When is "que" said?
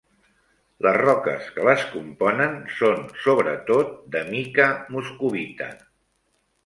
1.57-1.65